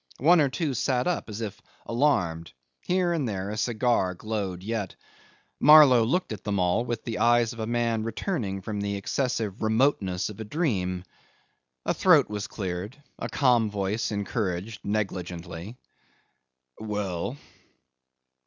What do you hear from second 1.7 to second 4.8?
alarmed; here and there a cigar glowed